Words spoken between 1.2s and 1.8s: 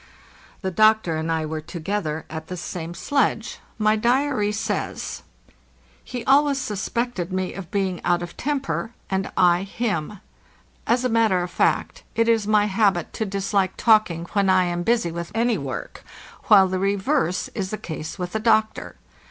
I were